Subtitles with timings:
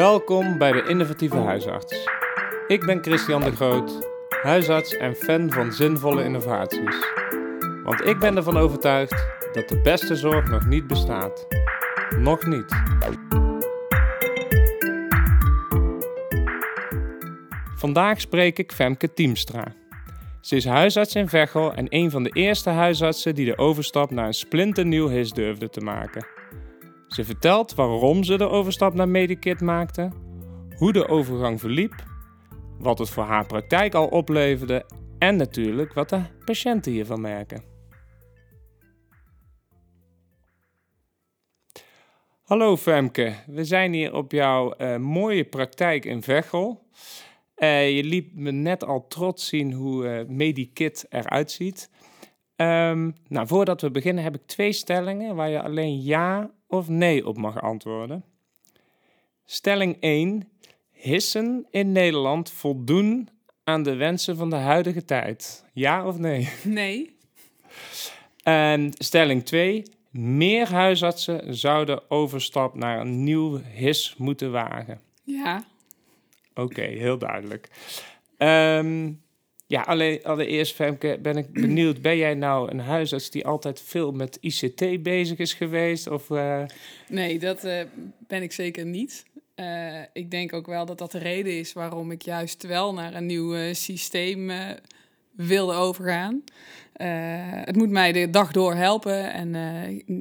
[0.00, 2.08] Welkom bij de Innovatieve Huisarts.
[2.66, 4.08] Ik ben Christian de Groot,
[4.42, 6.96] huisarts en fan van zinvolle innovaties.
[7.84, 11.46] Want ik ben ervan overtuigd dat de beste zorg nog niet bestaat.
[12.18, 12.82] Nog niet.
[17.76, 19.74] Vandaag spreek ik Femke Tiemstra.
[20.40, 24.26] Ze is huisarts in Veghel en een van de eerste huisartsen die de overstap naar
[24.26, 26.39] een splinternieuw HIS durfde te maken.
[27.10, 30.10] Ze vertelt waarom ze de overstap naar Medikit maakte,
[30.76, 31.94] hoe de overgang verliep,
[32.78, 34.86] wat het voor haar praktijk al opleverde
[35.18, 37.64] en natuurlijk wat de patiënten hiervan merken.
[42.42, 46.86] Hallo Femke, we zijn hier op jouw uh, mooie praktijk in Veghel.
[47.56, 51.90] Uh, je liet me net al trots zien hoe uh, Medikit eruit ziet.
[52.56, 57.26] Um, nou, voordat we beginnen heb ik twee stellingen waar je alleen ja of nee
[57.26, 58.24] op mag antwoorden.
[59.44, 60.48] Stelling 1.
[60.90, 63.28] Hissen in Nederland voldoen
[63.64, 65.64] aan de wensen van de huidige tijd?
[65.72, 66.48] Ja of nee?
[66.64, 67.16] Nee.
[68.42, 69.82] En stelling 2.
[70.10, 75.00] Meer huisartsen zouden overstap naar een nieuw HIS moeten wagen?
[75.22, 75.64] Ja.
[76.54, 77.68] Oké, heel duidelijk.
[78.38, 79.22] Um,
[79.70, 82.02] ja, alleen, allereerst Femke, ben ik benieuwd.
[82.02, 86.08] Ben jij nou een huisarts die altijd veel met ICT bezig is geweest?
[86.08, 86.62] Of, uh...
[87.08, 87.80] Nee, dat uh,
[88.26, 89.24] ben ik zeker niet.
[89.56, 93.14] Uh, ik denk ook wel dat dat de reden is waarom ik juist wel naar
[93.14, 94.50] een nieuw systeem
[95.30, 96.44] wilde overgaan.
[97.64, 99.52] het moet mij de dag door helpen en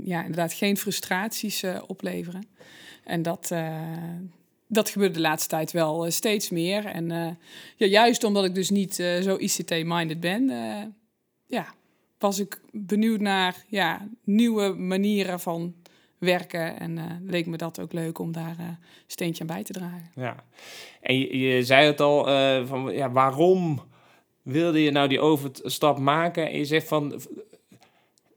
[0.05, 2.47] ja, inderdaad geen frustraties opleveren.
[3.03, 3.51] En dat,
[4.71, 6.85] dat gebeurde de laatste tijd wel uh, steeds meer.
[6.85, 7.27] En uh,
[7.75, 10.51] ja, juist omdat ik dus niet uh, zo ICT-minded ben,
[11.45, 11.73] ja,
[12.19, 15.75] was ik benieuwd naar ja, nieuwe manieren van
[16.17, 16.79] werken.
[16.79, 18.77] En leek me dat ook leuk om daar een
[19.07, 20.11] steentje aan bij te dragen.
[20.15, 20.35] Ja,
[21.01, 22.23] en je, je zei het al,
[22.65, 23.81] van, ja, waarom
[24.41, 26.49] wilde je nou die overstap maken?
[26.49, 27.21] En je zegt van,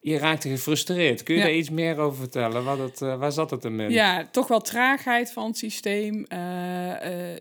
[0.02, 1.22] je raakte gefrustreerd.
[1.22, 2.64] Kun je daar iets meer over vertellen?
[2.64, 3.90] Wat het, uh, waar zat het in?
[3.90, 6.26] Ja, toch wel traagheid van het systeem.
[6.28, 7.34] Uh,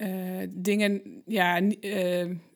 [0.00, 1.60] uh, dingen ja,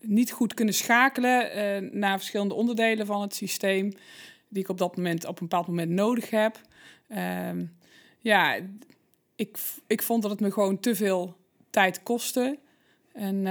[0.01, 3.93] niet goed kunnen schakelen naar verschillende onderdelen van het systeem.
[4.49, 6.61] Die ik op dat moment op een bepaald moment nodig heb.
[7.09, 7.65] Ehm,
[8.19, 8.59] ja,
[9.37, 11.37] ik, ik vond dat het me gewoon te veel
[11.71, 12.59] tijd kostte.
[13.13, 13.47] En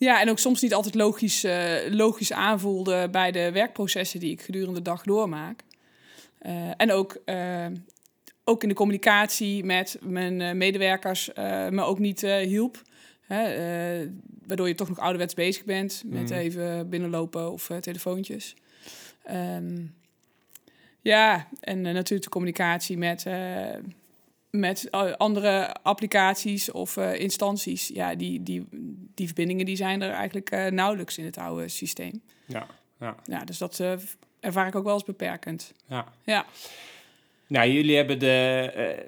[0.00, 4.40] ja, en ook soms niet altijd logisch, uh, logisch aanvoelde bij de werkprocessen die ik
[4.40, 5.60] gedurende de dag doormaak.
[6.42, 7.66] Uh, en ook, uh,
[8.44, 11.30] ook in de communicatie met mijn medewerkers
[11.70, 12.82] me ook niet hielp.
[13.20, 13.42] Hè,
[14.46, 16.36] waardoor je toch nog ouderwets bezig bent met mm.
[16.36, 18.54] even binnenlopen of telefoontjes.
[19.30, 19.94] Um,
[21.00, 23.26] ja, en natuurlijk de communicatie met
[24.50, 28.66] met andere applicaties of uh, instanties, ja, die, die,
[29.14, 32.22] die verbindingen die zijn er eigenlijk uh, nauwelijks in het oude systeem.
[32.46, 32.66] Ja,
[33.00, 33.16] ja.
[33.24, 33.92] ja dus dat uh,
[34.40, 35.74] ervaar ik ook wel als beperkend.
[35.86, 36.12] Ja.
[36.24, 36.46] ja.
[37.46, 39.04] Nou, jullie hebben de,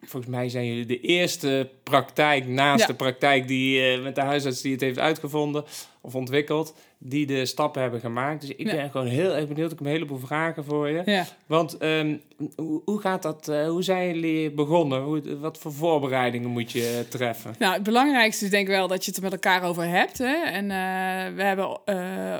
[0.00, 4.72] volgens mij zijn jullie de eerste praktijk naast de praktijk die met de huisarts die
[4.72, 5.64] het heeft uitgevonden
[6.00, 8.40] of ontwikkeld die de stappen hebben gemaakt.
[8.40, 9.72] Dus ik ben gewoon heel erg benieuwd.
[9.72, 11.02] Ik heb een heleboel vragen voor je.
[11.04, 11.26] Ja.
[11.46, 12.20] Want um,
[12.56, 13.48] hoe, hoe, gaat dat?
[13.48, 15.02] Uh, hoe zijn jullie begonnen?
[15.02, 17.54] Hoe, wat voor voorbereidingen moet je treffen?
[17.58, 20.18] Nou, het belangrijkste is denk ik wel dat je het er met elkaar over hebt.
[20.18, 20.34] Hè?
[20.34, 21.78] En uh, we, hebben,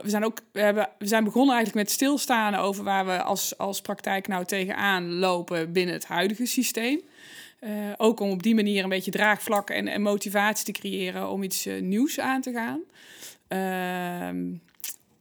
[0.03, 3.59] we, zijn ook, we, hebben, we zijn begonnen eigenlijk met stilstaan over waar we als,
[3.59, 7.01] als praktijk nou tegenaan lopen binnen het huidige systeem.
[7.97, 11.69] ook om op die manier een beetje draagvlak en, en motivatie te creëren om iets
[11.81, 12.81] nieuws aan te gaan.
[13.51, 14.55] Ehm,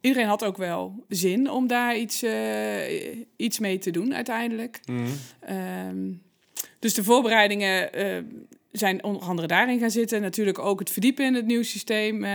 [0.01, 4.79] iedereen had ook wel zin om daar iets, uh, iets mee te doen uiteindelijk.
[4.85, 5.07] Mhm.
[5.39, 6.11] Ehm,
[6.79, 8.23] dus de voorbereidingen uh,
[8.71, 10.21] zijn onder andere daarin gaan zitten.
[10.21, 12.15] Natuurlijk ook het verdiepen in het nieuwe systeem.
[12.15, 12.29] Uh,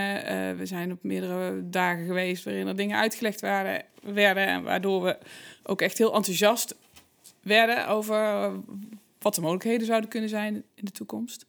[0.57, 4.47] we zijn op meerdere dagen geweest waarin er dingen uitgelegd waren, werden.
[4.47, 5.19] En waardoor we
[5.63, 6.75] ook echt heel enthousiast
[7.43, 8.51] werden over
[9.19, 11.47] wat de mogelijkheden zouden kunnen zijn in de toekomst.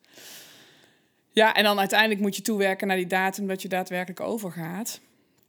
[1.36, 5.00] Ja, en dan uiteindelijk moet je toewerken naar die datum dat je daadwerkelijk overgaat.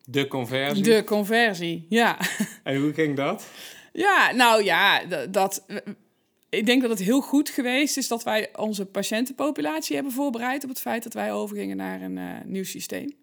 [0.05, 0.83] De conversie?
[0.83, 2.19] De conversie, ja.
[2.63, 3.47] En hoe ging dat?
[3.93, 5.67] Ja, nou ja, dat,
[6.49, 10.69] ik denk dat het heel goed geweest is dat wij onze patiëntenpopulatie hebben voorbereid op
[10.69, 13.15] het feit dat wij overgingen naar een uh, nieuw systeem.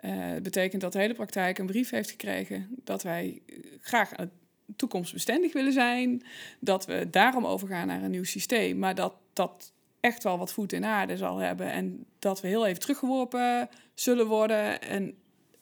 [0.00, 3.42] Uh, dat betekent dat de hele praktijk een brief heeft gekregen dat wij
[3.80, 4.10] graag
[4.76, 6.22] toekomstbestendig willen zijn,
[6.58, 9.72] dat we daarom overgaan naar een nieuw systeem, maar dat dat
[10.04, 11.70] echt wel wat voet in aarde zal hebben.
[11.72, 14.82] En dat we heel even teruggeworpen zullen worden.
[14.82, 15.14] En,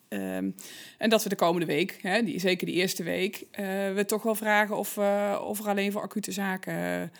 [0.08, 0.50] ehm,
[0.98, 4.22] en dat we de komende week, hè, die, zeker die eerste week, uh, we toch
[4.22, 7.12] wel vragen of, uh, of er alleen voor acute zaken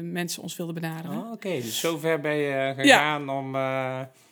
[0.00, 1.18] mensen ons wilden benaderen.
[1.18, 3.56] Oh, Oké, dus zover ben je gegaan om...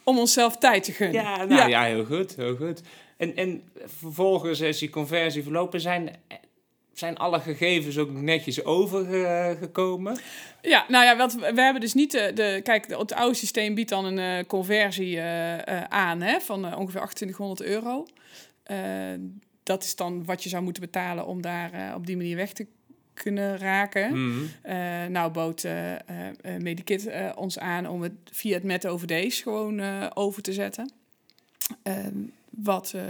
[0.04, 1.22] Om onszelf tijd te gunnen.
[1.22, 1.84] Ja, nou, ja.
[1.84, 2.82] heel goed, heel goed.
[3.16, 5.80] En, en vervolgens is die conversie verlopen.
[5.80, 6.10] Zijn,
[6.98, 10.18] zijn alle gegevens ook netjes overgekomen?
[10.62, 12.30] Ja, nou ja, wat, we hebben dus niet de...
[12.34, 17.00] de kijk, het oude systeem biedt dan een uh, conversie uh, aan hè, van ongeveer
[17.00, 18.06] 2800 euro.
[19.62, 22.66] dat is dan wat je zou moeten betalen om daar op die manier weg te
[23.14, 24.10] kunnen raken.
[24.18, 24.50] Mm
[25.08, 25.66] nou bood
[26.58, 29.80] Medikit ons aan om het via het Met Over Days gewoon
[30.14, 30.90] over te zetten.
[32.54, 33.02] Ehm, wat uh,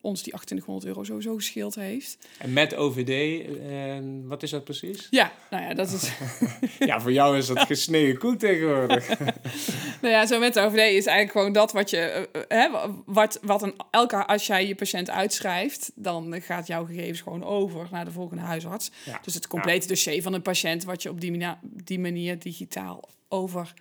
[0.00, 2.18] ons die 2800 euro sowieso gescheeld heeft.
[2.38, 3.94] En met OVD, uh,
[4.24, 5.06] wat is dat precies?
[5.10, 6.12] Ja, nou ja, dat is...
[6.90, 9.08] ja, voor jou is dat gesneden koek tegenwoordig.
[10.02, 12.28] nou ja, zo met OVD is eigenlijk gewoon dat wat je...
[12.32, 12.68] Uh, hè,
[13.06, 17.88] wat, wat een, elke, als jij je patiënt uitschrijft, dan gaat jouw gegevens gewoon over
[17.90, 18.90] naar de volgende huisarts.
[19.04, 19.20] Ja.
[19.22, 23.08] Dus het complete dossier van een patiënt, wat je op die, manier, die manier digitaal
[23.28, 23.74] over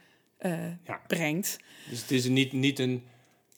[1.07, 1.57] brengt.
[1.89, 3.03] Dus het is niet, niet een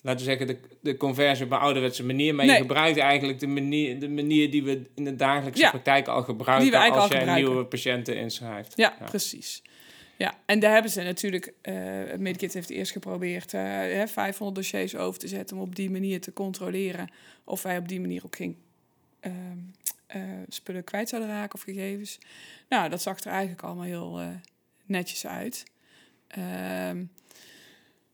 [0.03, 2.35] laten we zeggen, de, de conversie op een ouderwetse manier.
[2.35, 6.23] Maar je gebruikt eigenlijk de manier, de manier die we in de dagelijkse praktijk al
[6.23, 8.73] gebruiken als je nieuwe patiënten inschrijft.
[8.75, 9.61] Ja, precies.
[10.17, 11.75] Ja, en daar hebben ze natuurlijk, uh,
[12.17, 16.21] Medikit heeft eerst geprobeerd uh, hè, 500 dossiers over te zetten om op die manier
[16.21, 17.09] te controleren
[17.43, 18.57] of wij op die manier ook geen
[19.21, 19.31] uh,
[20.47, 22.17] spullen kwijt zouden raken of gegevens.
[22.69, 24.21] Nou, dat zag er eigenlijk allemaal heel
[24.85, 25.63] netjes uit.
[26.27, 27.03] Ehm,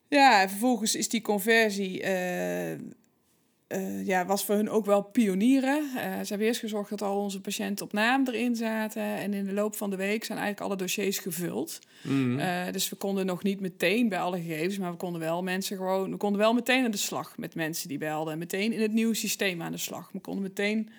[0.09, 2.03] ja, en vervolgens is die conversie.
[2.03, 5.83] Uh, uh, ja, was voor hun ook wel pionieren.
[5.83, 9.03] Uh, ze hebben eerst gezorgd dat al onze patiënten op naam erin zaten.
[9.03, 11.79] En in de loop van de week zijn eigenlijk alle dossiers gevuld.
[12.01, 12.39] Mm.
[12.71, 16.11] dus we konden nog niet meteen bij alle gegevens, maar we konden wel mensen gewoon.
[16.11, 18.33] We konden wel meteen aan de slag met mensen die belden.
[18.33, 20.09] En meteen in het nieuwe systeem aan de slag.
[20.11, 20.89] We konden meteen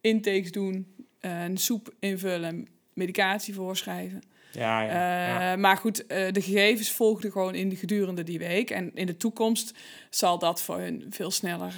[0.00, 0.86] intakes doen,
[1.20, 4.22] een soep invullen, medicatie voorschrijven.
[4.52, 8.70] Ja, ja, uh, Maar goed, uh, de gegevens volgden gewoon in de gedurende die week.
[8.70, 9.74] En in de toekomst
[10.10, 11.72] zal dat voor hun veel sneller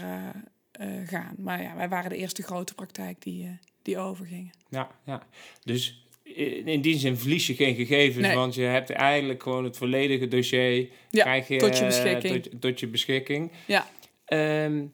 [0.81, 1.35] uh, gaan.
[1.39, 4.53] Maar ja, wij waren de eerste grote praktijk die, die overgingen.
[4.69, 5.23] Ja, ja.
[5.65, 6.07] Dus
[6.67, 10.89] in die zin verlies je geen gegevens, want je hebt eigenlijk gewoon het volledige dossier
[11.11, 12.43] ja, krijg je, tot je beschikking.
[12.43, 13.53] Tot, tot je beschikking.
[13.67, 13.87] Ja.
[14.65, 14.93] Um,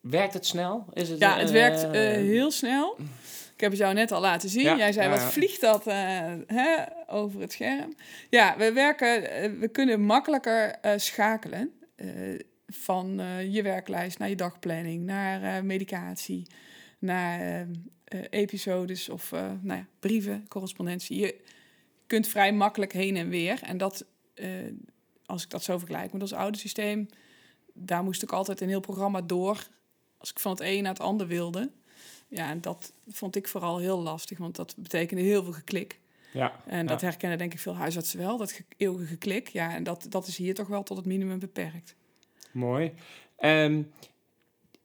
[0.00, 0.86] werkt het snel?
[0.92, 2.96] Is het, ja, het werkt heel snel.
[3.54, 4.76] Ik heb het jou net al laten zien.
[4.76, 5.94] Jij zei, wat vliegt dat uh,
[6.46, 6.76] hè,
[7.10, 7.94] over het scherm?
[8.30, 11.72] Ja, we werken, uh, we kunnen makkelijker uh, schakelen.
[12.66, 16.46] van je werklijst naar je dagplanning, naar medicatie,
[16.98, 17.66] naar
[18.30, 19.30] episodes of
[19.60, 21.20] nou ja, brieven, correspondentie.
[21.20, 21.40] Je
[22.06, 23.62] kunt vrij makkelijk heen en weer.
[23.62, 24.04] En dat,
[25.26, 27.08] als ik dat zo vergelijk met ons oude systeem,
[27.74, 29.68] daar moest ik altijd een heel programma door.
[30.18, 31.70] Als ik van het een naar het ander wilde.
[32.28, 36.00] Ja, en dat vond ik vooral heel lastig, want dat betekende heel veel geklik.
[36.32, 39.48] Ja, en dat herkennen denk ik veel huisartsen wel, dat ge eeuwige geklik.
[39.48, 41.94] Ja, en dat, dat is hier toch wel tot het minimum beperkt.
[42.52, 42.92] Mooi.
[43.38, 43.90] Um,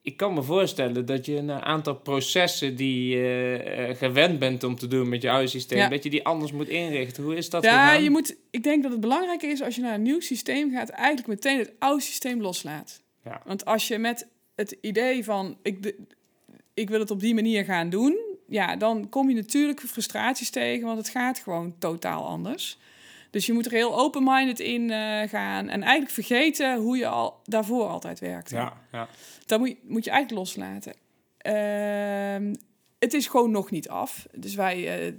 [0.02, 4.76] ik kan me voorstellen dat je een aantal processen die je uh, gewend bent om
[4.76, 7.24] te doen met je oude systeem, dat je die anders moet inrichten.
[7.24, 7.64] Hoe is dat?
[7.64, 10.72] Ja, je moet, ik denk dat het belangrijk is als je naar een nieuw systeem
[10.72, 13.04] gaat, eigenlijk meteen het oude systeem loslaat.
[13.24, 13.42] Ja.
[13.46, 15.96] Want als je met het idee van ik, de,
[16.74, 18.18] ik wil het op die manier gaan doen,
[18.56, 22.78] ja, dan kom je natuurlijk frustraties tegen, want het gaat gewoon totaal anders.
[23.30, 27.40] Dus je moet er heel open-minded in uh, gaan en eigenlijk vergeten hoe je al
[27.44, 28.56] daarvoor altijd werkte.
[28.56, 29.08] Ja, ja.
[29.46, 30.94] Dat moet je, moet je eigenlijk loslaten.
[31.46, 32.54] Uh,
[33.00, 34.28] het is gewoon nog niet af.
[34.34, 35.14] Dus wij uh,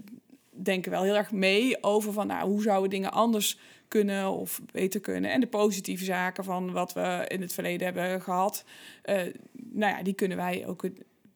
[0.51, 5.01] denken wel heel erg mee over van nou, hoe zouden dingen anders kunnen of beter
[5.01, 5.31] kunnen.
[5.31, 8.65] En de positieve zaken van wat we in het verleden hebben gehad,
[9.05, 9.15] uh,
[9.53, 10.89] nou ja, die kunnen wij ook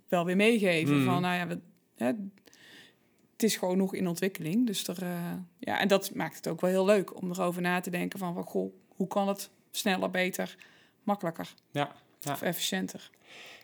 [0.09, 0.99] wel weer meegeven.
[0.99, 1.04] Mm.
[1.04, 1.59] Van nou ja, we,
[2.00, 2.12] hè,
[3.33, 4.66] het is gewoon nog in ontwikkeling.
[4.66, 7.80] Dus er, uh, ja, en dat maakt het ook wel heel leuk om erover na
[7.80, 10.57] te denken van, van goh, hoe kan het sneller, beter,
[11.02, 12.33] makkelijker ja, ja.
[12.33, 13.11] of efficiënter.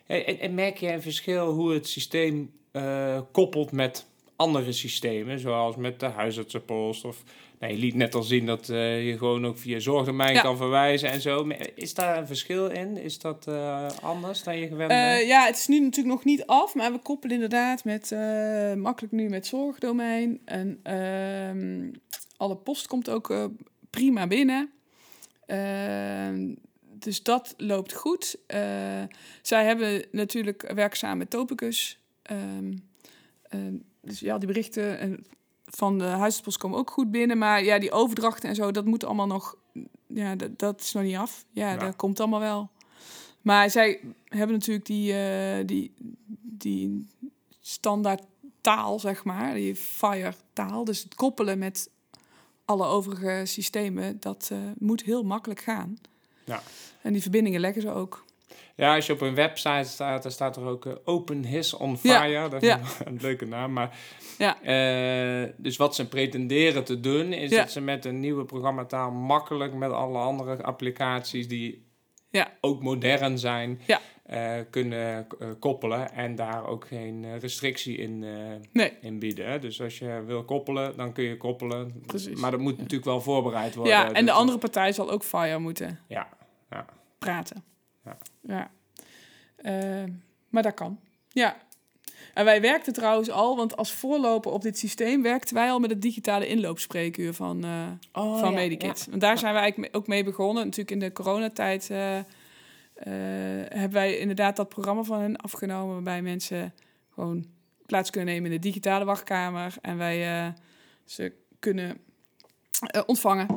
[0.05, 5.75] En, en, merk je een verschil hoe het systeem uh, koppelt met andere systemen, zoals
[5.75, 7.23] met de huisartsenpost of
[7.59, 11.09] nou, je liet net al zien dat uh, je gewoon ook via zorgdomein kan verwijzen
[11.09, 11.47] en zo.
[11.75, 12.97] Is daar een verschil in?
[12.97, 15.21] Is dat uh, anders dan je gewend bent?
[15.21, 18.15] Uh, ja, het is nu natuurlijk nog niet af, maar we koppelen inderdaad met
[18.77, 20.41] makkelijk nu met zorgdomein.
[20.45, 21.91] En ehm,
[22.37, 23.49] alle post komt ook
[23.89, 24.69] prima binnen.
[25.45, 28.37] Ehm, dus dat loopt goed.
[29.41, 31.99] zij hebben natuurlijk werkzaam met Topicus.
[32.31, 32.85] Um,
[34.01, 35.25] dus ja, die berichten en
[35.67, 37.37] van de huisartspost komen ook goed binnen.
[37.37, 39.55] Maar ja, die overdrachten en zo, dat moet allemaal nog...
[40.07, 41.45] Ja, dat, dat is nog niet af.
[41.51, 42.69] Ja, dat komt allemaal wel.
[43.41, 45.93] Maar zij hebben natuurlijk die, uh, die,
[46.41, 47.07] die
[47.59, 48.23] standaard
[48.61, 49.53] taal, zeg maar.
[49.53, 50.83] Die FIRE taal.
[50.83, 51.89] Dus het koppelen met
[52.65, 55.97] alle overige systemen, dat eh, moet heel makkelijk gaan.
[56.43, 56.61] Ja.
[57.01, 58.25] En die verbindingen leggen ze ook.
[58.77, 61.97] Ja, als je op een website staat, dan staat er ook eh, Open His on
[62.01, 62.49] Ja, Fire.
[62.49, 62.79] Dat is ja.
[63.05, 63.73] een leuke naam.
[63.73, 63.97] Maar,
[64.37, 64.61] Ja.
[64.61, 69.73] eh, dus wat ze pretenderen te doen, is dat ze met een nieuwe programmataal makkelijk
[69.73, 71.85] met alle andere applicaties die
[72.29, 72.51] Ja.
[72.61, 73.81] ook modern zijn,
[74.25, 75.27] eh, kunnen
[75.59, 78.19] koppelen en daar ook geen restrictie in,
[78.71, 79.61] Nee, in bieden.
[79.61, 82.01] Dus als je wil koppelen, dan kun je koppelen.
[82.05, 82.39] Precies.
[82.39, 83.93] Maar dat moet natuurlijk wel voorbereid worden.
[83.93, 86.27] ja, en de Dus- andere partij zal ook Fire moeten Ja,
[86.69, 86.85] ja.
[87.19, 87.63] praten.
[88.07, 88.17] Ja.
[88.41, 88.71] ja.
[89.55, 90.11] Eh,
[90.49, 90.99] maar dat kan.
[91.29, 91.57] Ja.
[92.33, 95.89] En wij werkten trouwens al, want als voorloper op dit systeem werkten wij al met
[95.89, 99.07] het digitale inloopspreekuur van, eh Oh, van ja, Medikit.
[99.09, 100.63] Want daar zijn wij eigenlijk ook mee begonnen.
[100.63, 102.19] Natuurlijk in de coronatijd eh,
[103.69, 105.93] hebben wij inderdaad dat programma van hen afgenomen...
[105.93, 106.73] waarbij mensen
[107.13, 107.45] gewoon
[107.85, 109.73] plaats kunnen nemen in de digitale wachtkamer...
[109.81, 110.53] en wij
[111.05, 111.97] ze kunnen
[113.05, 113.47] ontvangen.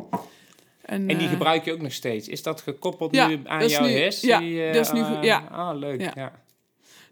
[0.82, 2.28] En die eh, gebruik je ook nog steeds.
[2.28, 4.20] Is dat gekoppeld Ja, nu aan dat is jouw nu- HIS?
[4.20, 5.38] ja, Die, eh, dat is nu eh, ja.
[5.50, 6.00] Ah, leuk.
[6.00, 6.12] Ja.
[6.14, 6.32] Ja.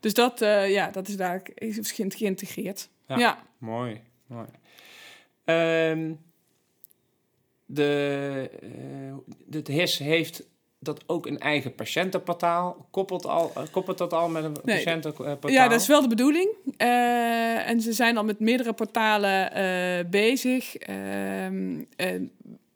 [0.01, 2.89] Dus dat, eh, ja, dat is daar is ge- geïntegreerd.
[3.09, 3.19] Ja.
[3.19, 3.43] Ja.
[3.59, 4.47] Mooi, mooi.
[5.45, 6.13] Ehm,
[7.67, 10.43] de, eh, het HIS heeft
[10.81, 12.87] dat ook een eigen patiëntenportaal.
[12.91, 15.51] Koppelt, al, eh, koppelt dat al met een Nee, patiëntenportaal?
[15.51, 16.49] Ja, dat is wel de bedoeling.
[16.77, 20.77] Eh, en ze zijn al met meerdere portalen eh, bezig.
[20.77, 22.31] Ehm, en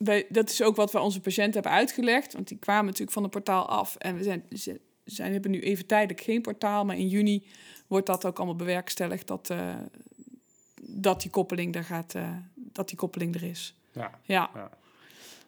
[0.05, 2.33] wij, dat is ook wat we onze patiënten hebben uitgelegd.
[2.33, 3.97] Want die kwamen natuurlijk van het portaal af.
[3.97, 6.85] En we zijn, ze zijn, hebben nu even tijdelijk geen portaal.
[6.85, 7.47] Maar in juni
[7.87, 9.27] wordt dat ook allemaal bewerkstelligd.
[9.27, 9.75] Dat, eh,
[10.81, 13.75] dat, die, koppeling er gaat, eh, dat die koppeling er is.
[13.93, 14.51] Ja, Ja.
[14.55, 14.71] Ja.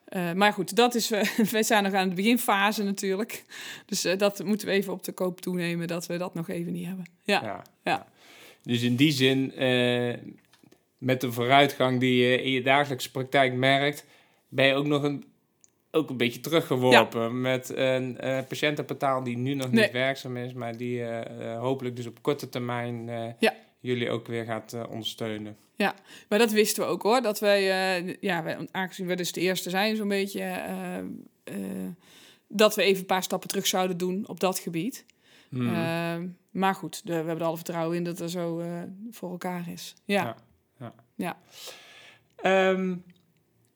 [0.05, 1.09] Eh, maar goed, dat is,
[1.51, 3.45] wij zijn nog aan de beginfase natuurlijk.
[3.87, 6.87] Dus dat moeten we even op de koop toenemen dat we dat nog even niet
[6.87, 7.05] hebben.
[7.23, 7.63] Ja, ja.
[7.85, 8.07] ja.
[8.63, 9.53] Dus in die zin,
[10.99, 14.05] met de vooruitgang die je in je dagelijkse praktijk merkt,
[14.55, 15.25] ben je ook nog een,
[15.91, 18.19] ook een beetje teruggeworpen met een
[18.49, 19.83] patiëntenportaal die nu nog Nee.
[19.83, 23.07] niet werkzaam is, maar die eh, eh, hopelijk dus op korte termijn
[23.39, 23.55] Ja.
[23.81, 25.57] jullie ook weer gaat ondersteunen.
[26.29, 27.23] Maar dat wisten we ook hoor.
[27.23, 27.63] Dat wij,
[28.21, 30.63] ja, wij, aangezien we dus de eerste zijn zo'n beetje,
[32.49, 35.05] dat we even een paar stappen terug zouden doen op dat gebied.
[35.49, 36.37] Hmm.
[36.51, 38.63] Maar goed, de, we hebben er alle vertrouwen in dat er zo
[39.11, 39.95] voor elkaar is.
[40.05, 40.37] Ja,
[41.17, 41.37] Ja.
[42.37, 42.97] Ehm,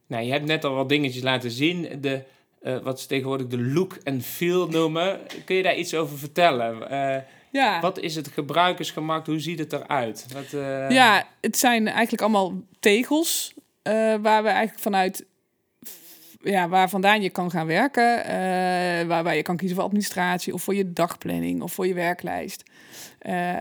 [0.08, 1.88] nou, je hebt net al wat dingetjes laten zien.
[2.00, 2.22] De,
[2.62, 5.20] eh, wat ze tegenwoordig de look en feel noemen.
[5.44, 6.90] Kun je daar iets over vertellen?
[6.90, 7.80] Eh, ja.
[7.80, 9.26] Wat is het gebruikersgemak?
[9.26, 10.26] Hoe ziet het eruit?
[10.32, 13.54] Wat, eh, Ja, het zijn eigenlijk allemaal tegels
[14.22, 15.24] waar we eigenlijk vanuit,
[16.42, 18.26] ja, waar vandaan je kan gaan werken,
[19.08, 22.62] waarbij je kan kiezen voor administratie of voor je dagplanning of voor je werklijst.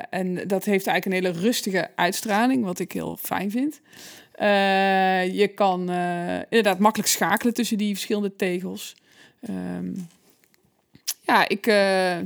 [0.10, 3.82] En dat heeft eigenlijk een hele rustige uitstraling, wat ik heel fijn vind.
[4.38, 8.96] Eh, je kan eh, inderdaad makkelijk schakelen tussen die verschillende tegels.
[9.42, 9.94] Ehm,
[11.26, 12.18] ja, ik, eh,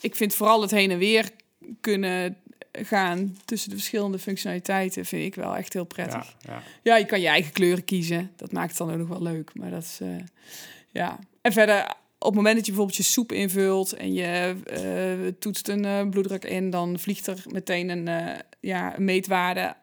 [0.00, 1.30] ik vind vooral het heen en weer
[1.80, 2.36] kunnen
[2.72, 6.36] gaan tussen de verschillende functionaliteiten vind ik wel echt heel prettig.
[6.40, 6.62] Ja, ja.
[6.82, 8.30] Ja, je kan je eigen kleuren kiezen.
[8.36, 9.50] Dat maakt het dan ook nog wel leuk.
[9.54, 10.00] Maar dat is,
[10.90, 11.18] ja.
[11.40, 16.10] En verder, op het moment dat je bijvoorbeeld je soep invult en je toetst een
[16.10, 19.74] bloeddruk in, dan vliegt er meteen een, ja, een meetwaarde.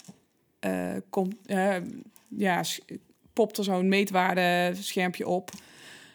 [0.59, 1.75] Eh, komt, eh,
[2.27, 2.63] ja,
[3.33, 5.49] popt er zo'n meetwaarde schermpje op.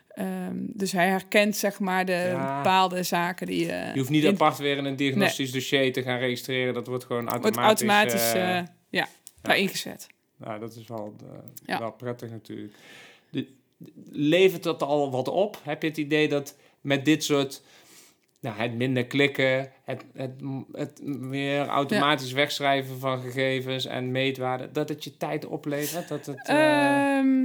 [0.08, 2.56] Ehm, dus hij herkent zeg maar de Ja.
[2.56, 3.90] bepaalde zaken die je.
[3.92, 6.74] Je hoeft niet in- apart weer in een diagnostisch dossier te gaan registreren.
[6.74, 7.56] Dat wordt gewoon automatisch.
[7.56, 9.08] wordt automatisch eh, eh, ja,
[9.42, 10.06] daarin gezet.
[10.36, 11.78] nou, dat is wel, eh, Ja.
[11.78, 12.74] wel prettig natuurlijk.
[13.30, 13.46] De,
[14.10, 15.60] levert dat al wat op?
[15.62, 17.62] Heb je het idee dat met dit soort...
[18.44, 20.32] Nou, het minder klikken, het, het,
[20.72, 26.08] het meer automatisch wegschrijven van gegevens en meetwaarden, dat het je tijd oplevert?
[26.08, 27.42] Dat het, eh, Ehm,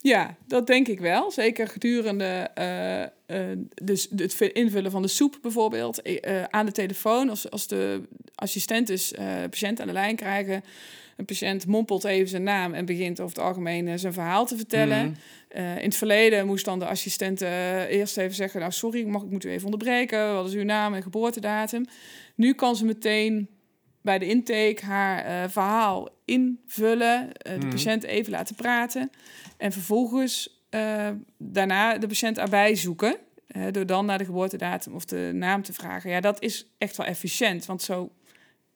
[0.00, 1.30] ja, dat denk ik wel.
[1.30, 6.02] Zeker gedurende eh, eh, dus het invullen van de soep bijvoorbeeld.
[6.02, 8.02] eh, aan de telefoon, als, als de
[8.34, 9.12] assistent dus
[9.50, 10.64] patiënt aan de lijn krijgen.
[11.16, 15.06] Een patiënt mompelt even zijn naam en begint over het algemeen zijn verhaal te vertellen.
[15.06, 15.16] mhm.
[15.78, 17.40] In het verleden moest dan de assistent
[17.88, 18.60] eerst even zeggen...
[18.60, 20.34] nou, sorry, mag, ik moet u even onderbreken.
[20.34, 21.84] Wat is uw naam en geboortedatum?
[22.34, 23.48] Nu kan ze meteen
[24.02, 27.32] bij de intake haar verhaal invullen...
[27.32, 27.70] eh, de Mhm.
[27.70, 29.10] patiënt even laten praten...
[29.56, 33.16] en vervolgens eh, daarna de patiënt erbij zoeken...
[33.70, 36.10] door dan naar de geboortedatum of de naam te vragen.
[36.10, 38.12] Ja, dat is echt wel efficiënt, want zo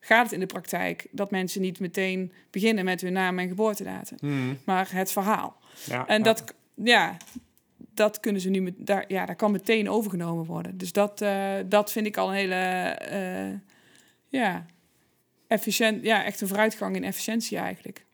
[0.01, 1.07] gaat het in de praktijk...
[1.11, 4.19] dat mensen niet meteen beginnen met hun naam en geboortedatum...
[4.21, 4.55] Mhm.
[4.65, 5.57] maar het verhaal.
[5.85, 6.25] Ja, En ja.
[6.25, 7.17] dat, ja,
[7.95, 10.79] dat kunnen ze nu met, daar, ja, dat kan meteen overgenomen worden.
[10.79, 12.59] Dus dat, eh, dat vind ik al een hele,
[14.29, 14.67] ja,
[15.53, 18.05] efficiënt, ja, echt een vooruitgang in efficiëntie eigenlijk.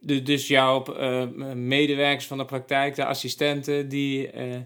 [0.00, 4.32] dus, dus jouw uh, medewerkers van de praktijk, de assistenten, die.
[4.32, 4.56] Uh,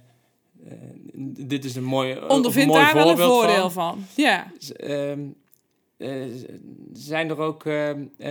[1.38, 4.04] dit is een mooi, Ondervindt daar wel een voordeel van.
[4.14, 4.52] Ja.
[4.76, 5.20] Ehm,
[6.92, 7.64] zijn er ook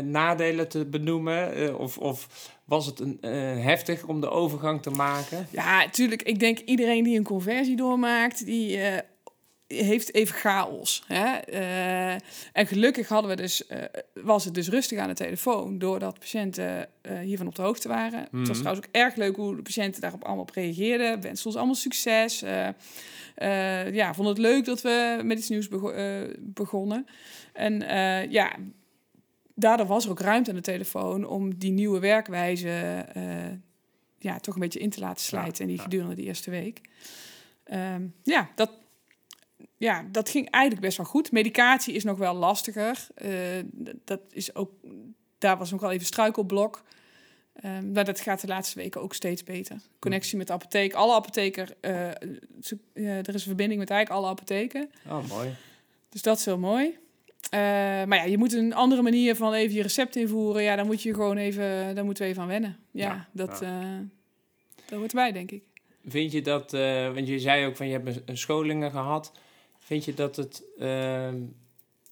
[0.04, 1.77] nadelen te benoemen?
[1.80, 2.27] of, of
[2.65, 3.18] was het een,
[3.60, 5.48] heftig om de overgang te maken?
[5.51, 6.22] Ja, natuurlijk.
[6.24, 8.80] Ik denk iedereen die een conversie doormaakt, die
[9.68, 11.04] heeft even chaos.
[11.08, 11.54] Hè?
[11.54, 12.12] Uh,
[12.54, 13.78] en gelukkig hadden we dus, uh,
[14.14, 18.20] was het dus rustig aan de telefoon, doordat patiënten uh, hiervan op de hoogte waren.
[18.20, 18.58] Het was mhm.
[18.58, 21.22] trouwens ook erg leuk hoe de patiënten daarop allemaal op reageerden.
[21.22, 22.40] Wensen ons allemaal succes.
[23.92, 25.94] ja, vond het leuk dat we met iets nieuws bego
[26.40, 27.08] begonnen.
[27.54, 27.80] En
[28.30, 28.56] ja,
[29.56, 33.06] daardoor was er ook ruimte aan de telefoon om die nieuwe werkwijze
[34.20, 35.62] ja, toch een beetje in te laten slijten.
[35.62, 36.82] en die gedurende de eerste week.
[37.72, 38.72] Um, ja, dat,
[39.77, 41.32] ja, dat ging eigenlijk best wel goed.
[41.32, 43.08] Medicatie is nog wel lastiger.
[43.25, 43.32] Uh,
[44.05, 44.72] dat is ook,
[45.38, 46.84] daar was nog wel even struikelblok.
[47.65, 49.77] Um, maar dat gaat de laatste weken ook steeds beter.
[50.00, 50.94] Connectie met de apotheek.
[50.94, 52.08] Alle apotheker, uh,
[52.94, 54.89] er is een verbinding met eigenlijk alle apotheken.
[55.10, 55.55] Oh, mooi.
[56.10, 56.86] Dus dat is heel mooi.
[56.86, 57.60] Uh,
[58.05, 60.63] maar ja, je moet een andere manier van even je recept invoeren.
[60.63, 62.77] Ja, dan moet je gewoon even, daar moeten we even aan wennen.
[62.91, 64.03] Ja, dat, ja.
[64.86, 65.63] dat hoort erbij, denk ik.
[66.05, 66.72] Vind je dat,
[67.13, 69.32] want je zei ook van je hebt een scholingen gehad.
[69.86, 71.42] Vind je dat het ehm,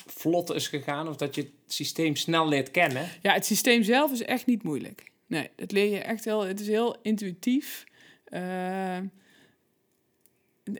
[0.05, 3.09] vlot is gegaan of dat je het systeem snel leert kennen?
[3.21, 5.11] Ja, het systeem zelf is echt niet moeilijk.
[5.27, 7.83] Nee, het leer je echt heel, het is heel intuïtief.
[8.29, 8.97] Uh,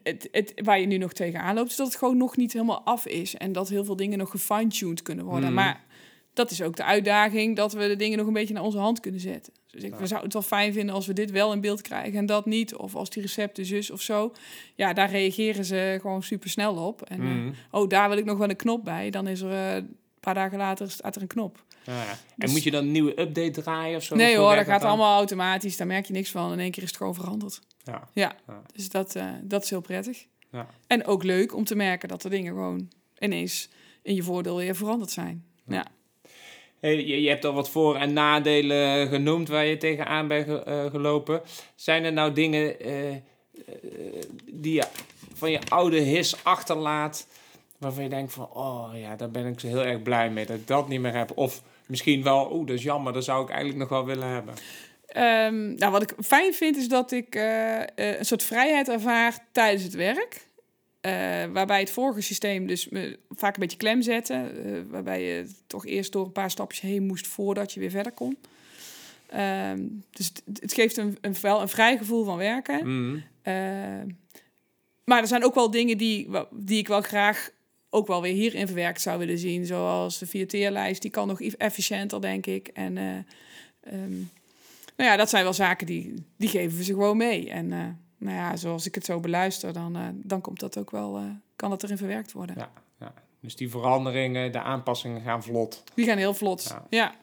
[0.04, 2.82] het, het, waar je nu nog tegenaan loopt, is dat het gewoon nog niet helemaal
[2.82, 3.36] af is.
[3.36, 5.46] En dat heel veel dingen nog gefine-tuned kunnen worden.
[5.46, 5.56] Hmm.
[5.56, 5.86] Maar
[6.34, 9.00] dat is ook de uitdaging, dat we de dingen nog een beetje naar onze hand
[9.00, 9.54] kunnen zetten.
[9.74, 10.06] Dus ik ja.
[10.06, 12.76] zou het wel fijn vinden als we dit wel in beeld krijgen en dat niet.
[12.76, 14.34] Of als die recepten zus of zo.
[14.76, 17.02] Ja, daar reageren ze gewoon super snel op.
[17.02, 17.52] En eh, mhm.
[17.72, 19.10] oh, daar wil ik nog wel een knop bij.
[19.10, 21.64] Dan is er uh, een paar dagen later staat er een knop.
[21.86, 24.16] Ja, En dus moet je dan een nieuwe update draaien of zo?
[24.16, 25.78] Nee hoor, dat gaat allemaal automatisch.
[25.78, 26.52] Daar merk je niks van.
[26.52, 27.60] In één keer is het gewoon veranderd.
[27.84, 28.08] Ja.
[28.14, 28.36] Ja,
[28.74, 30.26] dus dat, uh, dat is heel prettig.
[30.52, 30.68] Ja.
[30.88, 33.70] En ook leuk om te merken dat er dingen gewoon ineens
[34.02, 35.46] in je voordeel weer veranderd zijn.
[35.68, 35.88] ja
[36.92, 41.42] je, hebt al wat voor- en nadelen genoemd waar je tegenaan bent uh, gelopen.
[41.76, 43.18] Zijn er nou dingen uh, uh,
[44.52, 44.84] die je
[45.34, 47.28] van je oude his achterlaat,
[47.78, 50.68] waarvan je denkt van, oh ja, daar ben ik heel erg blij mee dat ik
[50.68, 51.32] dat niet meer heb.
[51.36, 54.54] Of misschien wel, oeh, dat is jammer, dat zou ik eigenlijk nog wel willen hebben.
[55.18, 57.36] Um, nou, wat ik fijn vind is dat ik
[57.96, 60.48] een soort vrijheid ervaar tijdens het werk.
[61.06, 61.12] Uh,
[61.54, 64.52] waarbij het vorige systeem dus me vaak een beetje klem zette.
[64.66, 68.12] Uh, waarbij je toch eerst door een paar stapjes heen moest voordat je weer verder
[68.12, 68.38] kon.
[69.34, 69.72] Uh,
[70.10, 72.88] dus het, het, geeft een, een, wel een vrij gevoel van werken.
[72.88, 73.24] Mm.
[75.04, 77.50] maar er zijn ook wel dingen die, die ik wel graag
[77.90, 79.66] ook wel weer hierin verwerkt zou willen zien.
[79.66, 82.68] Zoals de vierteerlijst, die kan nog efficiënter, denk ik.
[82.68, 82.98] En
[83.94, 84.30] um,
[84.96, 87.50] nou ja, dat zijn wel zaken die, die geven we ze gewoon mee.
[87.50, 91.20] En nou ja, zoals ik het zo beluister, dan, uh, dan komt dat ook wel,
[91.20, 92.56] uh, kan dat erin verwerkt worden.
[92.58, 95.84] Ja, ja, dus die veranderingen, de aanpassingen gaan vlot.
[95.94, 97.16] Die gaan heel vlot, ja.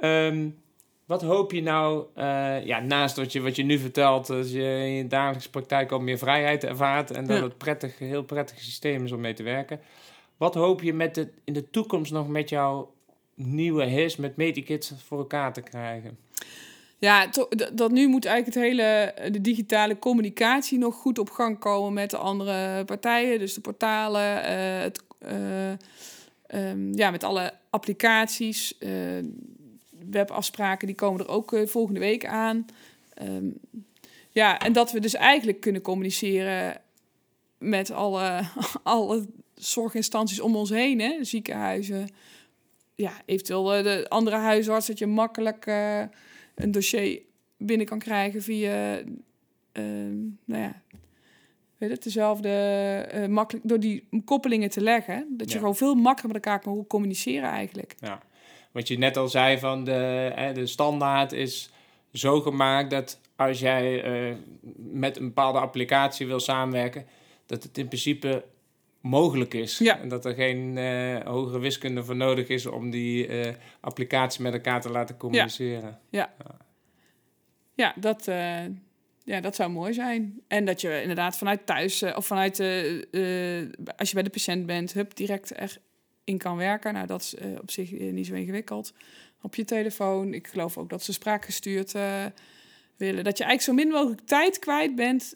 [0.00, 0.62] Um,
[1.04, 4.62] wat hoop je nou, uh, ja, naast wat je, wat je nu vertelt, dat je
[4.62, 9.04] in je dagelijkse praktijk al meer vrijheid ervaart en dat het prettig, heel prettig systeem
[9.04, 9.80] is om mee te werken.
[10.36, 12.94] Wat hoop je met de, in de toekomst nog met jouw
[13.34, 16.18] nieuwe HIS, met Medikits, voor elkaar te krijgen?
[16.98, 17.26] Ja,
[17.72, 22.10] dat nu moet eigenlijk het hele, de digitale communicatie nog goed op gang komen met
[22.10, 23.38] de andere partijen.
[23.38, 25.02] Dus de portalen, uh, het,
[25.32, 28.78] uh, um, ja, met alle applicaties.
[30.10, 32.66] Webafspraken, die komen er ook volgende week aan.
[33.22, 33.60] Um,
[34.30, 36.80] ja, en dat we dus eigenlijk kunnen communiceren
[37.58, 38.40] met alle,
[38.82, 41.00] alle zorginstanties om ons heen.
[41.00, 41.24] Hè?
[41.24, 42.08] Ziekenhuizen,
[42.94, 45.66] ja, eventueel de andere huisarts, dat je makkelijk
[46.54, 47.22] een dossier
[47.56, 49.04] binnen kan krijgen via, uh,
[50.44, 50.82] nou ja,
[51.78, 52.48] weet het, dezelfde,
[53.14, 56.86] uh, makkelijk, door die koppelingen te leggen, dat je gewoon veel makkelijker met elkaar kan
[56.86, 57.94] communiceren eigenlijk.
[58.00, 58.22] Ja,
[58.72, 61.70] wat je net al zei van de, hè, de standaard is
[62.12, 64.36] zo gemaakt dat als jij uh,
[64.76, 67.06] met een bepaalde applicatie wil samenwerken,
[67.46, 68.44] dat het in principe
[69.04, 69.78] mogelijk is.
[69.78, 70.00] Ja.
[70.00, 74.52] En dat er geen uh, hogere wiskunde voor nodig is om die uh, applicatie met
[74.52, 75.98] elkaar te laten communiceren.
[76.10, 76.56] Ja, ja.
[77.74, 77.94] ja.
[77.96, 78.64] dat, uh,
[79.24, 80.40] ja, dat zou mooi zijn.
[80.48, 82.60] En dat je inderdaad vanuit thuis of vanuit,
[83.96, 85.52] als je bij de patiënt bent, hup, direct
[86.24, 86.92] in kan werken.
[86.92, 88.92] Nou, dat is op zich niet zo ingewikkeld.
[89.42, 90.34] Op je telefoon.
[90.34, 91.92] Ik geloof ook dat ze spraakgestuurd
[92.96, 93.24] willen.
[93.24, 95.32] Dat je eigenlijk zo min mogelijk tijd kwijt bent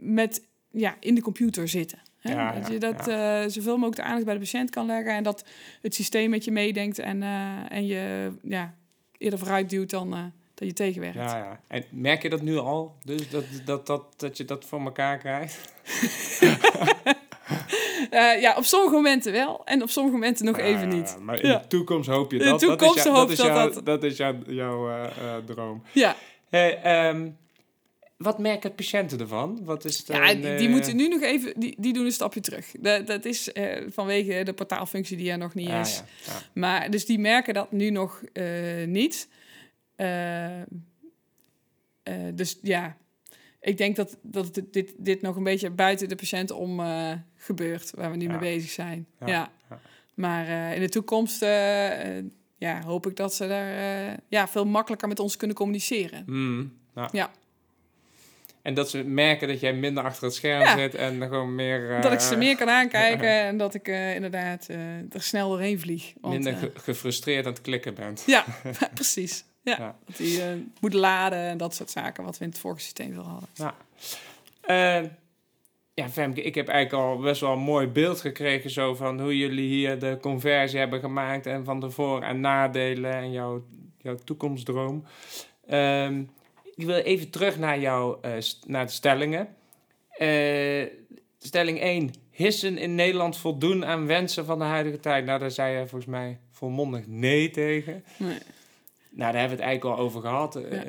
[0.00, 1.98] met ja, in de computer zitten.
[2.18, 2.32] Hè?
[2.32, 5.12] Ja, dat je dat eh, zoveel mogelijk de aandacht bij de patiënt kan leggen.
[5.14, 5.44] En dat
[5.82, 8.74] het systeem met je meedenkt en, eh, en je ja,
[9.18, 10.22] eerder vooruit duwt dan eh,
[10.54, 11.16] dat je tegenwerkt.
[11.16, 11.60] Ja, ja.
[11.68, 12.96] En merk je dat nu al?
[13.04, 15.58] Dus dat, dat, dat, dat je dat voor elkaar krijgt?
[18.40, 19.62] Ja, op sommige momenten wel.
[19.64, 21.16] En op sommige momenten nog even Ja, niet.
[21.20, 21.58] Maar in Ja.
[21.58, 22.58] de toekomst hoop je In de dat.
[22.60, 25.08] toekomst dat is, jou- hoop dat is, dat jou- dat- dat is jou- jouw
[25.46, 25.82] droom.
[25.92, 26.16] Ja,
[26.48, 27.28] Hey, ehm,
[28.18, 29.64] wat merken patiënten ervan?
[29.64, 31.60] Wat is ja dan, die, die eh, moeten nu nog even...
[31.60, 32.66] Die, die doen een stapje terug.
[32.80, 36.02] Dat, dat is eh, vanwege de portaalfunctie die er nog niet ah, is.
[36.26, 36.40] ja, ja.
[36.54, 39.28] Maar dus die merken dat nu nog eh, niet.
[39.96, 40.64] Eh, eh,
[42.34, 42.96] dus ja,
[43.60, 47.12] ik denk dat, dat dit, dit, dit nog een beetje buiten de patiënt om eh,
[47.36, 48.30] gebeurt, waar we nu Ja.
[48.30, 49.06] mee bezig zijn.
[49.20, 49.52] Ja, Ja.
[49.70, 49.80] ja.
[50.14, 52.24] Maar eh, in de toekomst eh, eh,
[52.56, 56.22] ja, hoop ik dat ze daar eh, ja, veel makkelijker met ons kunnen communiceren.
[56.26, 56.72] Mm,
[57.12, 57.30] ja.
[58.68, 60.76] En dat ze merken dat jij minder achter het scherm Ja.
[60.76, 61.96] zit en dan gewoon meer...
[61.96, 64.78] eh, dat ik ze meer kan aankijken en dat ik eh, inderdaad eh,
[65.14, 66.12] er snel doorheen vlieg.
[66.20, 68.22] Want, minder eh, ge- gefrustreerd aan het klikken bent.
[68.26, 68.44] ja,
[68.94, 69.44] precies.
[69.62, 69.96] Ja, Ja.
[70.06, 70.48] dat die eh,
[70.80, 73.48] moet laden en dat soort zaken wat we in het vorige systeem wel hadden.
[73.54, 73.74] Ja.
[74.60, 75.04] Eh,
[75.94, 79.36] ja, Femke, ik heb eigenlijk al best wel een mooi beeld gekregen zo van hoe
[79.38, 83.64] jullie hier de conversie hebben gemaakt en van de voor- en nadelen en jouw,
[83.98, 85.04] jouw toekomstdroom.
[85.68, 86.22] Ehm,
[86.78, 88.32] ik wil even terug naar, jouw, eh,
[88.66, 89.48] naar de stellingen.
[90.10, 90.86] Eh,
[91.38, 92.10] stelling 1.
[92.30, 95.24] Hissen in Nederland voldoen aan wensen van de huidige tijd?
[95.24, 98.04] Nou, daar zei je volgens mij volmondig nee tegen.
[98.16, 98.38] Nee.
[99.10, 100.56] Nou, daar hebben we het eigenlijk al over gehad.
[100.56, 100.84] Eh, Ja.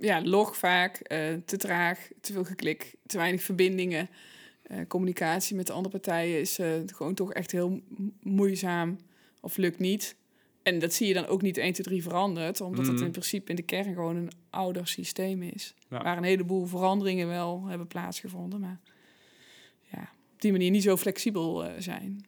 [0.00, 0.96] ja, log vaak,
[1.44, 4.08] te traag, te veel geklik, te weinig verbindingen.
[4.88, 7.80] Communicatie met de andere partijen is gewoon toch echt heel
[8.22, 8.96] moeizaam
[9.40, 10.16] of lukt niet.
[10.62, 13.04] En dat zie je dan ook niet 1, 2, 3 veranderd, omdat het Mhm.
[13.04, 15.74] in principe in de kern gewoon een ouder systeem is.
[15.90, 16.02] Ja.
[16.02, 18.80] Waar een heleboel veranderingen wel hebben plaatsgevonden, maar
[19.92, 20.00] ja,
[20.34, 22.24] op die manier niet zo flexibel eh, zijn.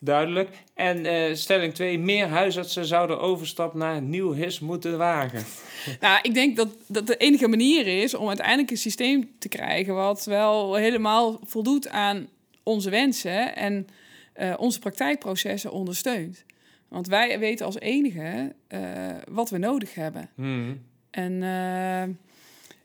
[0.00, 0.48] Duidelijk.
[0.74, 1.98] En eh, stelling 2.
[1.98, 5.44] Meer huisartsen zouden overstap naar nieuw HIS moeten wagen.
[6.00, 9.94] Nou, ik denk dat dat de enige manier is om uiteindelijk een systeem te krijgen
[9.94, 12.28] wat wel helemaal voldoet aan
[12.62, 13.86] onze wensen en
[14.32, 16.44] eh, onze praktijkprocessen ondersteunt.
[16.88, 18.80] Want wij weten als enige eh,
[19.28, 20.30] wat we nodig hebben.
[20.34, 20.80] Hmm.
[21.10, 22.14] En eh,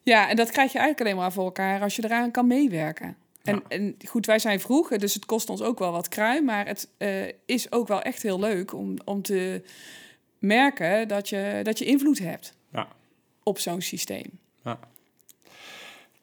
[0.04, 3.16] ja, en dat krijg je eigenlijk alleen maar voor elkaar als je eraan kan meewerken.
[3.44, 3.62] En, Ja.
[3.68, 6.42] en goed, wij zijn vroeg, dus het kost ons ook wel wat krui.
[6.42, 9.64] Maar het eh, is ook wel echt heel leuk om, om te
[10.40, 12.88] merken dat je, dat je invloed hebt Ja.
[13.44, 14.26] op zo'n systeem.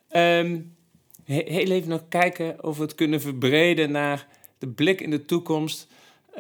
[0.09, 0.61] Ehm,
[1.25, 4.27] he- heel even nog kijken of we het kunnen verbreden naar
[4.59, 5.87] de blik in de toekomst.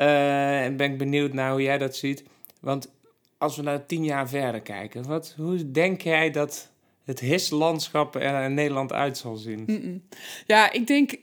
[0.00, 2.24] Eh, en ben ik benieuwd naar hoe jij dat ziet.
[2.60, 2.90] Want
[3.38, 6.70] als we nou tien jaar verder kijken, wat, hoe denk jij dat
[7.04, 10.02] het HIS-landschap er in Nederland uit zal zien?
[10.46, 11.14] Ja, ik denk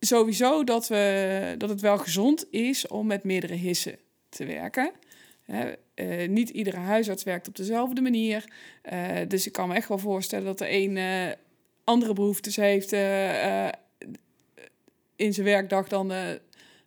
[0.00, 4.92] sowieso dat, we, dat het wel gezond is om met meerdere hissen te werken.
[5.94, 8.44] Eh, niet iedere huisarts werkt op dezelfde manier.
[8.82, 11.34] Eh, dus ik kan me echt wel voorstellen dat de een
[11.84, 12.92] andere behoeftes heeft
[15.16, 16.12] in zijn werkdag dan,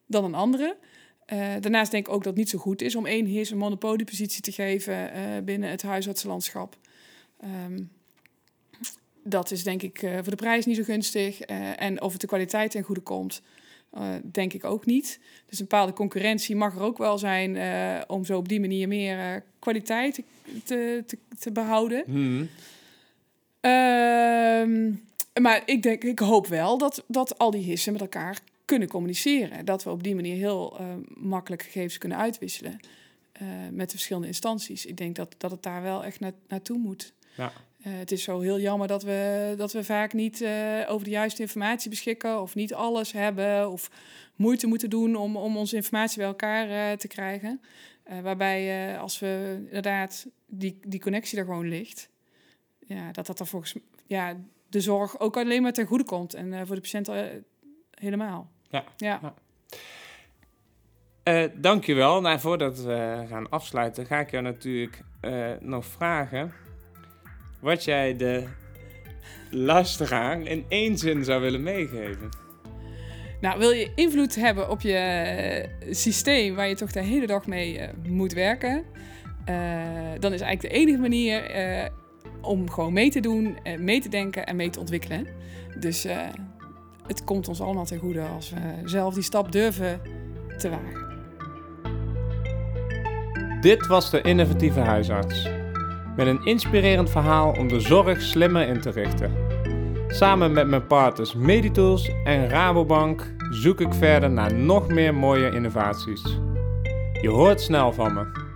[0.06, 0.78] dan een andere.
[1.28, 3.58] Eh, daarnaast denk ik ook dat het niet zo goed is om één his een
[3.58, 6.78] monopoliepositie te geven eh, binnen het huisartsenlandschap.
[7.40, 7.80] Ehm,
[9.24, 11.40] dat is denk ik eh, voor de prijs niet zo gunstig.
[11.40, 13.42] En of het de kwaliteit ten goede komt,
[14.24, 15.20] denk ik ook niet.
[15.50, 17.58] Dus een bepaalde concurrentie mag er ook wel zijn
[18.08, 20.22] om zo op die manier meer kwaliteit
[20.64, 22.04] te, te, te behouden.
[22.06, 22.50] Hmm.
[23.60, 24.92] Ehm,
[25.42, 29.66] maar ik denk, ik hoop wel dat, dat al die hissen met elkaar kunnen communiceren.
[29.66, 32.80] Dat we op die manier heel eh, makkelijk gegevens kunnen uitwisselen
[33.32, 34.86] eh, met de verschillende instanties.
[34.86, 37.14] Ik denk dat, dat het daar wel echt na, naartoe moet.
[37.36, 37.52] Ja.
[37.82, 40.46] Eh, het is zo heel jammer dat we, dat we vaak niet
[40.88, 43.92] over de juiste informatie beschikken of niet alles hebben of
[44.36, 47.62] moeite moeten doen om, om onze informatie bij elkaar te krijgen.
[48.22, 52.10] Waarbij als we inderdaad die, die connectie er gewoon ligt,
[52.80, 53.76] ja, dat dat er volgens
[54.06, 54.38] ja,
[54.70, 57.10] de zorg ook alleen maar ten goede komt en voor de patiënt
[57.92, 58.56] helemaal.
[58.70, 58.84] Ja.
[58.98, 59.20] ja.
[59.22, 59.34] Ja.
[61.28, 62.22] Eh, dankjewel.
[62.22, 66.54] Nou, voordat we gaan afsluiten, ga ik jou natuurlijk eh, nog vragen
[67.60, 68.44] wat jij de
[69.52, 72.30] luisteraar in één zin zou willen meegeven.
[73.42, 77.48] Nou, wil je invloed hebben op je eh, systeem waar je toch de hele dag
[77.48, 78.86] mee moet werken,
[80.20, 81.52] dan is eigenlijk de enige manier
[82.42, 85.28] om gewoon mee te doen, mee te denken en mee te ontwikkelen.
[85.80, 86.08] Dus
[87.08, 90.02] het komt ons allemaal ten goede als we zelf die stap durven
[90.58, 91.06] te wagen.
[93.62, 95.50] Dit was de innovatieve huisarts.
[96.16, 99.32] Met een inspirerend verhaal om de zorg slimmer in te richten.
[100.08, 106.40] Samen met mijn partners Meditools en Rabobank zoek ik verder naar nog meer mooie innovaties.
[107.22, 108.47] Je hoort snel van me.